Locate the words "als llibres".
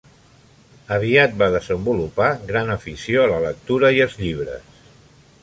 4.09-4.85